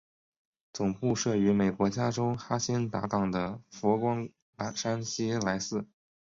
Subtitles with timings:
[0.73, 4.27] 总部设于美国加州哈仙达岗的佛光
[4.75, 5.85] 山西来寺。